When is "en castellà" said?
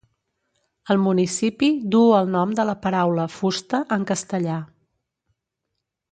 3.99-4.57